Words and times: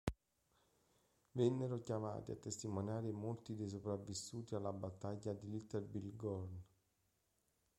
Vennero 1.33 1.77
chiamati 1.81 2.31
a 2.31 2.35
testimoniare 2.35 3.11
molti 3.11 3.55
dei 3.55 3.69
sopravvissuti 3.69 4.55
alla 4.55 4.73
battaglia 4.73 5.31
del 5.33 5.47
Little 5.51 5.81
Big 5.81 6.23
Horn. 6.23 6.63